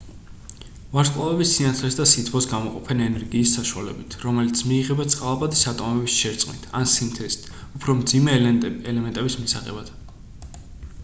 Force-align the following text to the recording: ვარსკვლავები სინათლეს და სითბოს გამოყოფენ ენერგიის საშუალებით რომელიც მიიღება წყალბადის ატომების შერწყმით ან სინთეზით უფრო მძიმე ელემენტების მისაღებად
ვარსკვლავები 0.93 1.45
სინათლეს 1.49 1.97
და 1.99 2.07
სითბოს 2.11 2.47
გამოყოფენ 2.53 3.03
ენერგიის 3.07 3.51
საშუალებით 3.59 4.17
რომელიც 4.23 4.63
მიიღება 4.71 5.07
წყალბადის 5.17 5.63
ატომების 5.73 6.17
შერწყმით 6.23 6.67
ან 6.81 6.91
სინთეზით 6.97 7.47
უფრო 7.61 7.97
მძიმე 8.01 8.41
ელემენტების 8.47 9.39
მისაღებად 9.45 9.95